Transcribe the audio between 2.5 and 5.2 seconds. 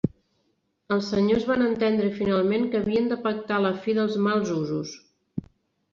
que havien de pactar la fi dels mals usos.